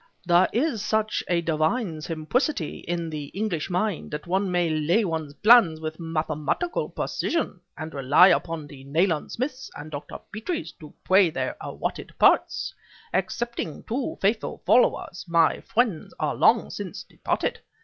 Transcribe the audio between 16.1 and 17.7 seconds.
are long since departed.